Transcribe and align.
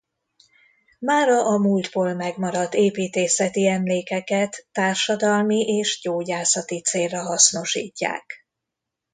Mára 0.99 1.45
a 1.45 1.57
múltból 1.57 2.13
megmaradt 2.13 2.73
építészeti 2.73 3.67
emlékeket 3.67 4.67
társadalmi 4.71 5.59
és 5.61 5.99
gyógyászati 6.01 6.81
célra 6.81 7.21
hasznosítják. 7.21 8.45